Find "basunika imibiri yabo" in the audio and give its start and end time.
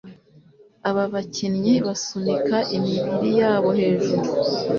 1.85-3.69